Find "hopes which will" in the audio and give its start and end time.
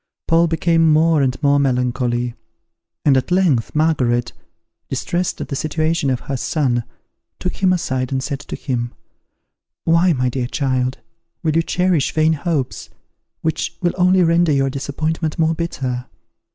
12.33-13.93